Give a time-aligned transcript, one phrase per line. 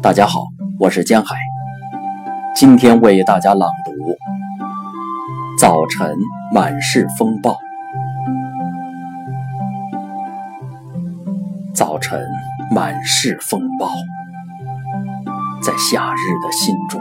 [0.00, 0.46] 大家好，
[0.78, 1.34] 我是江海，
[2.54, 3.90] 今天为大家朗读
[5.58, 6.16] 《早晨
[6.54, 7.50] 满是风暴》。
[11.74, 12.24] 早晨
[12.70, 13.90] 满是风暴，
[15.60, 17.00] 在夏日的心中，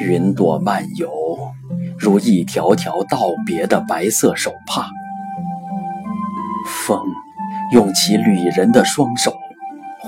[0.00, 1.12] 云朵漫游，
[1.98, 4.88] 如一条条道别的白色手帕。
[6.86, 6.98] 风
[7.72, 9.34] 用其旅人的双手。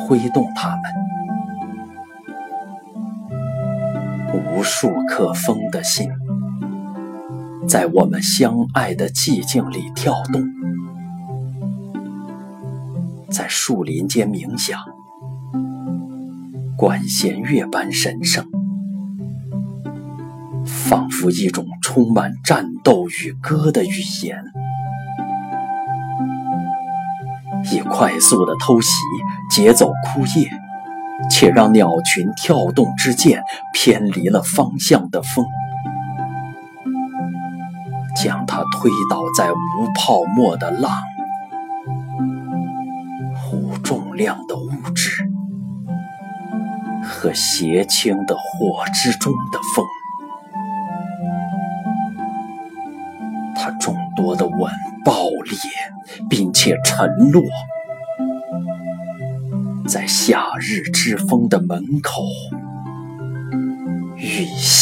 [0.07, 0.83] 挥动它们，
[4.33, 6.11] 无数颗风的心，
[7.69, 10.43] 在我们相爱的寂静里跳动，
[13.31, 14.81] 在树林间冥想，
[16.77, 18.45] 管弦乐般神圣，
[20.65, 24.45] 仿佛一种充满战斗与歌的语言。
[27.73, 28.91] 以快速的偷袭
[29.51, 30.51] 劫走枯叶，
[31.31, 35.45] 且让鸟群跳动之间偏离了方向的风，
[38.17, 39.57] 将它推倒在无
[39.95, 40.93] 泡沫的浪、
[43.53, 45.25] 无重量的物质
[47.03, 49.85] 和斜倾的火之中的风。
[53.55, 54.71] 它众多的吻
[55.03, 55.57] 爆裂，
[56.29, 57.43] 并且沉落
[59.89, 62.23] 在夏日之风的门口，
[64.19, 64.80] 雨下。